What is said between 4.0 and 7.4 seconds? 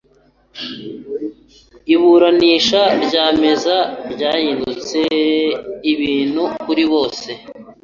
ryahindutse ubuntu-kuri-bose